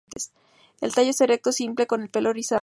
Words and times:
El 0.81 0.95
tallo 0.95 1.11
es 1.11 1.21
erecto, 1.21 1.51
simple 1.51 1.83
y 1.83 1.85
con 1.85 2.07
pelo 2.07 2.33
rizado. 2.33 2.59